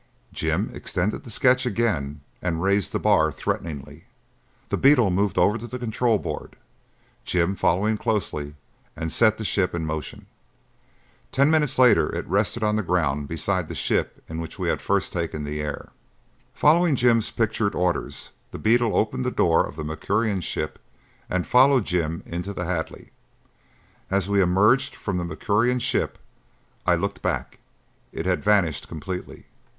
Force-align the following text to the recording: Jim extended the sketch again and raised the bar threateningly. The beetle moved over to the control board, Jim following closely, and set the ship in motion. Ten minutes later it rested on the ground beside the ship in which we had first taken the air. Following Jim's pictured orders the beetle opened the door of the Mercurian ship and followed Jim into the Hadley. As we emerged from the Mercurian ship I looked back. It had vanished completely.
Jim 0.33 0.71
extended 0.73 1.23
the 1.23 1.29
sketch 1.29 1.63
again 1.63 2.21
and 2.41 2.63
raised 2.63 2.91
the 2.91 2.97
bar 2.97 3.31
threateningly. 3.31 4.05
The 4.69 4.75
beetle 4.77 5.11
moved 5.11 5.37
over 5.37 5.59
to 5.59 5.67
the 5.67 5.77
control 5.77 6.17
board, 6.17 6.55
Jim 7.23 7.53
following 7.55 7.97
closely, 7.99 8.55
and 8.95 9.11
set 9.11 9.37
the 9.37 9.43
ship 9.45 9.75
in 9.75 9.85
motion. 9.85 10.25
Ten 11.31 11.51
minutes 11.51 11.77
later 11.77 12.09
it 12.15 12.25
rested 12.25 12.63
on 12.63 12.77
the 12.77 12.81
ground 12.81 13.27
beside 13.27 13.67
the 13.69 13.75
ship 13.75 14.23
in 14.27 14.41
which 14.41 14.57
we 14.57 14.69
had 14.69 14.81
first 14.81 15.13
taken 15.13 15.43
the 15.43 15.61
air. 15.61 15.89
Following 16.55 16.95
Jim's 16.95 17.29
pictured 17.29 17.75
orders 17.75 18.31
the 18.49 18.57
beetle 18.57 18.95
opened 18.97 19.23
the 19.23 19.29
door 19.29 19.63
of 19.67 19.75
the 19.75 19.83
Mercurian 19.83 20.41
ship 20.41 20.79
and 21.29 21.45
followed 21.45 21.85
Jim 21.85 22.23
into 22.25 22.53
the 22.53 22.65
Hadley. 22.65 23.11
As 24.09 24.27
we 24.27 24.41
emerged 24.41 24.95
from 24.95 25.17
the 25.17 25.25
Mercurian 25.25 25.77
ship 25.77 26.17
I 26.87 26.95
looked 26.95 27.21
back. 27.21 27.59
It 28.11 28.25
had 28.25 28.43
vanished 28.43 28.87
completely. 28.87 29.45